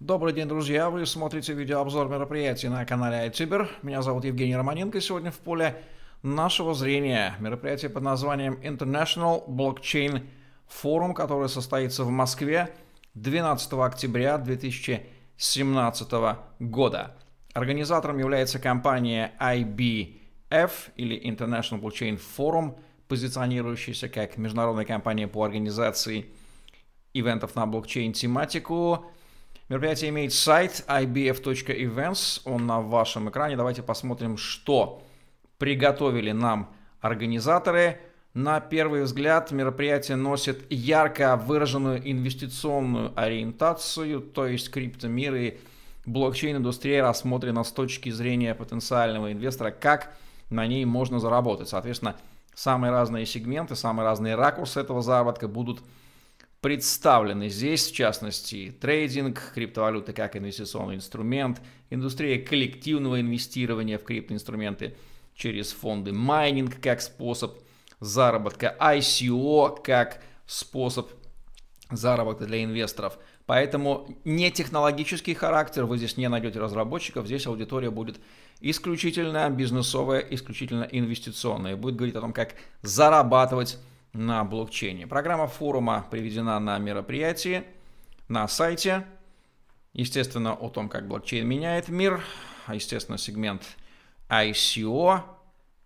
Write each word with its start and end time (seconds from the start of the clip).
Добрый 0.00 0.32
день, 0.32 0.46
друзья! 0.46 0.90
Вы 0.90 1.04
смотрите 1.06 1.52
видеообзор 1.54 2.08
мероприятий 2.08 2.68
на 2.68 2.86
канале 2.86 3.26
iTuber. 3.26 3.68
Меня 3.82 4.00
зовут 4.00 4.24
Евгений 4.24 4.54
Романенко. 4.54 5.00
Сегодня 5.00 5.32
в 5.32 5.38
поле 5.38 5.82
нашего 6.22 6.72
зрения 6.72 7.34
мероприятие 7.40 7.90
под 7.90 8.04
названием 8.04 8.60
International 8.62 9.44
Blockchain 9.48 10.24
Forum, 10.68 11.14
которое 11.14 11.48
состоится 11.48 12.04
в 12.04 12.10
Москве 12.10 12.72
12 13.14 13.72
октября 13.72 14.38
2017 14.38 16.12
года. 16.60 17.16
Организатором 17.52 18.18
является 18.18 18.60
компания 18.60 19.32
IBF 19.40 20.70
или 20.94 21.20
International 21.28 21.80
Blockchain 21.80 22.20
Forum, 22.36 22.78
позиционирующаяся 23.08 24.08
как 24.08 24.36
международная 24.36 24.84
компания 24.84 25.26
по 25.26 25.42
организации 25.42 26.26
ивентов 27.14 27.56
на 27.56 27.66
блокчейн-тематику. 27.66 29.10
Мероприятие 29.68 30.08
имеет 30.08 30.32
сайт 30.32 30.82
ibf.events, 30.88 32.40
он 32.46 32.66
на 32.66 32.80
вашем 32.80 33.28
экране. 33.28 33.54
Давайте 33.54 33.82
посмотрим, 33.82 34.38
что 34.38 35.02
приготовили 35.58 36.32
нам 36.32 36.70
организаторы. 37.02 38.00
На 38.32 38.60
первый 38.60 39.02
взгляд 39.02 39.50
мероприятие 39.50 40.16
носит 40.16 40.64
ярко 40.70 41.36
выраженную 41.36 42.00
инвестиционную 42.10 43.12
ориентацию, 43.14 44.22
то 44.22 44.46
есть 44.46 44.70
криптомир 44.70 45.34
и 45.34 45.58
блокчейн-индустрия 46.06 47.02
рассмотрена 47.02 47.62
с 47.62 47.70
точки 47.70 48.08
зрения 48.08 48.54
потенциального 48.54 49.32
инвестора, 49.32 49.70
как 49.70 50.14
на 50.48 50.66
ней 50.66 50.86
можно 50.86 51.20
заработать. 51.20 51.68
Соответственно, 51.68 52.16
самые 52.54 52.90
разные 52.90 53.26
сегменты, 53.26 53.76
самые 53.76 54.06
разные 54.06 54.34
ракурсы 54.34 54.80
этого 54.80 55.02
заработка 55.02 55.46
будут 55.46 55.80
представлены 56.60 57.48
здесь, 57.48 57.90
в 57.90 57.94
частности, 57.94 58.74
трейдинг, 58.80 59.52
криптовалюты 59.54 60.12
как 60.12 60.36
инвестиционный 60.36 60.96
инструмент, 60.96 61.60
индустрия 61.90 62.38
коллективного 62.38 63.20
инвестирования 63.20 63.98
в 63.98 64.04
криптоинструменты 64.04 64.96
через 65.34 65.72
фонды, 65.72 66.12
майнинг 66.12 66.80
как 66.80 67.00
способ 67.00 67.58
заработка, 68.00 68.76
ICO 68.80 69.82
как 69.82 70.22
способ 70.46 71.10
заработка 71.90 72.46
для 72.46 72.64
инвесторов. 72.64 73.18
Поэтому 73.46 74.08
не 74.24 74.50
технологический 74.50 75.34
характер, 75.34 75.84
вы 75.86 75.96
здесь 75.96 76.16
не 76.16 76.28
найдете 76.28 76.58
разработчиков, 76.58 77.26
здесь 77.26 77.46
аудитория 77.46 77.90
будет 77.90 78.20
исключительно 78.60 79.48
бизнесовая, 79.48 80.20
исключительно 80.20 80.86
инвестиционная. 80.90 81.76
Будет 81.76 81.96
говорить 81.96 82.16
о 82.16 82.20
том, 82.20 82.32
как 82.32 82.54
зарабатывать 82.82 83.78
на 84.12 84.44
блокчейне. 84.44 85.06
Программа 85.06 85.46
форума 85.46 86.06
приведена 86.10 86.58
на 86.58 86.78
мероприятии, 86.78 87.64
на 88.28 88.48
сайте. 88.48 89.04
Естественно, 89.92 90.54
о 90.54 90.68
том, 90.68 90.88
как 90.88 91.08
блокчейн 91.08 91.46
меняет 91.46 91.88
мир. 91.88 92.22
Естественно, 92.72 93.18
сегмент 93.18 93.62
ICO 94.28 95.22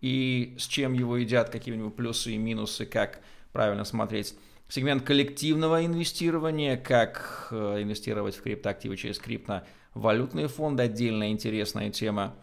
и 0.00 0.56
с 0.58 0.66
чем 0.66 0.94
его 0.94 1.16
едят, 1.16 1.50
какие 1.50 1.74
у 1.74 1.76
него 1.76 1.90
плюсы 1.90 2.32
и 2.32 2.38
минусы, 2.38 2.86
как 2.86 3.20
правильно 3.52 3.84
смотреть. 3.84 4.34
Сегмент 4.68 5.02
коллективного 5.02 5.84
инвестирования, 5.84 6.76
как 6.76 7.48
э, 7.50 7.82
инвестировать 7.82 8.36
в 8.36 8.42
криптоактивы 8.42 8.96
через 8.96 9.18
криптовалютные 9.18 10.48
фонды, 10.48 10.84
отдельная 10.84 11.30
интересная 11.30 11.90
тема 11.90 12.34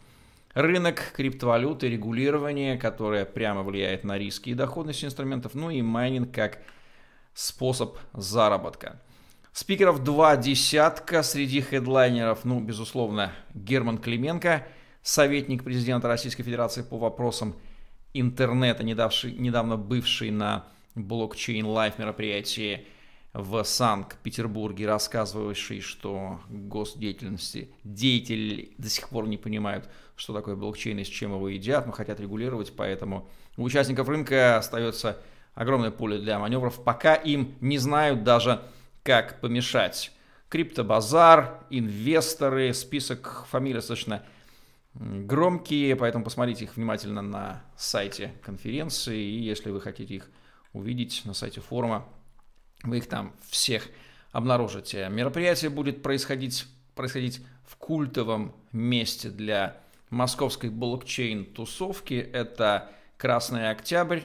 рынок 0.58 1.14
криптовалюты, 1.16 1.88
регулирование, 1.88 2.78
которое 2.78 3.26
прямо 3.26 3.62
влияет 3.62 4.04
на 4.04 4.18
риски 4.18 4.50
и 4.50 4.54
доходность 4.56 5.06
инструментов, 5.06 5.54
ну 5.54 5.70
и 5.70 5.84
майнинг 5.84 6.34
как 6.34 6.60
способ 7.36 7.98
заработка. 8.14 9.00
Спикеров 9.54 10.04
два 10.04 10.36
десятка, 10.36 11.22
среди 11.22 11.62
хедлайнеров, 11.62 12.44
ну, 12.44 12.60
безусловно, 12.60 13.32
Герман 13.54 14.00
Клименко, 14.00 14.66
советник 15.04 15.64
президента 15.64 16.08
Российской 16.08 16.42
Федерации 16.42 16.82
по 16.82 16.98
вопросам 16.98 17.56
интернета, 18.16 18.84
недавший, 18.84 19.34
недавно 19.34 19.78
бывший 19.78 20.32
на 20.32 20.66
Blockchain 20.96 21.68
Life 21.68 22.00
мероприятии 22.00 22.88
в 23.34 23.64
Санкт-Петербурге, 23.64 24.88
рассказывавший, 24.88 25.82
что 25.82 26.40
госдеятели 26.50 28.74
до 28.78 28.90
сих 28.90 29.10
пор 29.10 29.28
не 29.28 29.38
понимают, 29.38 29.90
что 30.16 30.34
такое 30.34 30.56
блокчейн 30.56 31.00
и 31.00 31.04
с 31.04 31.08
чем 31.08 31.34
его 31.34 31.50
едят, 31.50 31.86
но 31.86 31.92
хотят 31.92 32.20
регулировать, 32.20 32.74
поэтому 32.76 33.28
у 33.58 33.64
участников 33.64 34.10
рынка 34.10 34.58
остается 34.58 35.22
огромное 35.54 35.92
поле 35.92 36.20
для 36.20 36.40
маневров, 36.40 36.84
пока 36.84 37.16
им 37.16 37.56
не 37.62 37.78
знают 37.78 38.24
даже, 38.24 38.62
как 39.04 39.40
помешать. 39.40 40.12
Криптобазар, 40.50 41.64
инвесторы, 41.70 42.74
список 42.74 43.46
фамилий 43.50 43.76
достаточно 43.76 44.24
громкие, 44.94 45.96
поэтому 45.96 46.24
посмотрите 46.24 46.66
их 46.66 46.76
внимательно 46.76 47.22
на 47.22 47.64
сайте 47.76 48.34
конференции, 48.42 49.20
и 49.20 49.42
если 49.42 49.70
вы 49.70 49.82
хотите 49.82 50.16
их 50.16 50.30
увидеть 50.74 51.22
на 51.26 51.34
сайте 51.34 51.62
форума, 51.62 52.06
вы 52.84 52.98
их 52.98 53.08
там 53.08 53.34
всех 53.50 53.88
обнаружите. 54.32 55.08
Мероприятие 55.10 55.70
будет 55.70 56.02
происходить, 56.02 56.66
происходить 56.96 57.42
в 57.66 57.76
культовом 57.78 58.56
месте 58.72 59.30
для 59.30 59.78
московской 60.10 60.70
блокчейн-тусовки. 60.70 62.30
Это 62.34 62.92
Красный 63.18 63.70
Октябрь, 63.72 64.22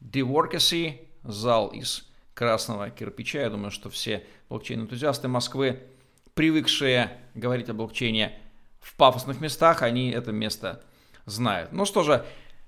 Deworkacy, 0.00 1.06
зал 1.24 1.68
из 1.68 2.08
красного 2.34 2.90
кирпича. 2.90 3.40
Я 3.40 3.50
думаю, 3.50 3.70
что 3.70 3.90
все 3.90 4.24
блокчейн-энтузиасты 4.48 5.28
Москвы, 5.28 5.82
привыкшие 6.34 7.18
говорить 7.34 7.68
о 7.68 7.74
блокчейне 7.74 8.38
в 8.80 8.94
пафосных 8.96 9.40
местах, 9.40 9.82
они 9.82 10.10
это 10.10 10.32
место 10.32 10.84
знают. 11.24 11.72
Ну 11.72 11.84
что 11.84 12.02
же, 12.02 12.24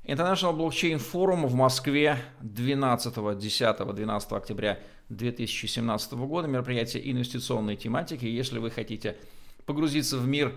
International 0.09 0.57
Blockchain 0.57 0.97
Forum 0.97 1.47
в 1.47 1.55
Москве 1.55 2.19
12, 2.41 3.39
10, 3.39 3.95
12 3.95 4.33
октября 4.33 4.81
2017 5.11 6.13
года. 6.15 6.49
Мероприятие 6.49 7.13
инвестиционной 7.13 7.77
тематики. 7.77 8.25
Если 8.25 8.59
вы 8.59 8.71
хотите 8.71 9.19
погрузиться 9.67 10.17
в 10.17 10.27
мир 10.27 10.55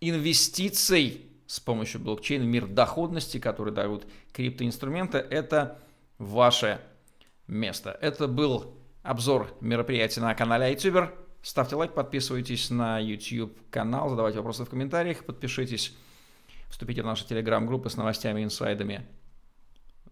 инвестиций 0.00 1.26
с 1.48 1.58
помощью 1.58 2.00
блокчейна, 2.00 2.44
мир 2.44 2.68
доходности, 2.68 3.38
который 3.38 3.72
дают 3.72 4.06
криптоинструменты, 4.32 5.18
это 5.18 5.80
ваше 6.18 6.80
место. 7.48 7.98
Это 8.00 8.28
был 8.28 8.76
обзор 9.02 9.52
мероприятия 9.60 10.20
на 10.20 10.32
канале 10.36 10.72
iTuber. 10.72 11.10
Ставьте 11.42 11.74
лайк, 11.74 11.92
подписывайтесь 11.92 12.70
на 12.70 13.00
YouTube 13.00 13.58
канал, 13.68 14.10
задавайте 14.10 14.38
вопросы 14.38 14.64
в 14.64 14.70
комментариях, 14.70 15.24
подпишитесь 15.24 15.92
Вступите 16.72 17.02
в 17.02 17.04
наши 17.04 17.28
телеграм-группы 17.28 17.90
с 17.90 17.98
новостями, 17.98 18.42
инсайдами 18.42 19.06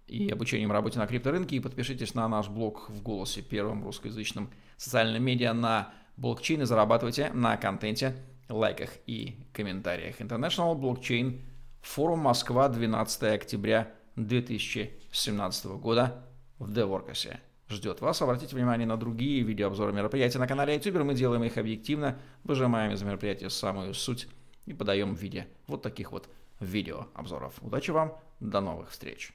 и 0.06 0.28
обучением 0.28 0.71
работе 0.71 0.98
на 0.98 1.06
крипторынке. 1.06 1.56
И 1.56 1.60
подпишитесь 1.60 2.15
на 2.15 2.28
наш 2.28 2.48
блог 2.48 2.91
в 2.91 3.03
голосе, 3.03 3.41
первым 3.41 3.82
русскоязычным 3.82 4.50
социальным 4.76 5.22
медиа 5.25 5.54
на 5.54 5.94
блокчейн 6.19 6.60
и 6.60 6.65
зарабатывайте 6.66 7.31
на 7.32 7.56
контенте, 7.56 8.15
лайках 8.50 8.91
и 9.06 9.38
комментариях. 9.54 10.21
International 10.21 10.78
Blockchain 10.78 11.41
Форум 11.81 12.19
Москва 12.19 12.69
12 12.69 13.22
октября 13.22 13.94
2017 14.16 15.65
года 15.65 16.27
в 16.59 16.71
Деворкасе. 16.75 17.41
Ждет 17.71 18.03
вас. 18.03 18.21
Обратите 18.21 18.54
внимание 18.54 18.87
на 18.87 18.98
другие 18.98 19.41
видеообзоры 19.41 19.94
мероприятий 19.94 20.37
на 20.37 20.47
канале 20.47 20.75
YouTube. 20.75 21.04
Мы 21.04 21.15
делаем 21.15 21.42
их 21.42 21.56
объективно, 21.56 22.19
выжимаем 22.44 22.92
из 22.92 23.03
мероприятия 23.03 23.48
самую 23.48 23.94
суть 23.94 24.28
и 24.66 24.75
подаем 24.75 25.16
в 25.16 25.22
виде 25.22 25.48
вот 25.66 25.81
таких 25.81 26.12
вот 26.12 26.28
видеообзоров. 26.60 27.54
Удачи 27.62 27.91
вам, 27.91 28.16
до 28.41 28.60
новых 28.60 28.91
встреч! 28.91 29.32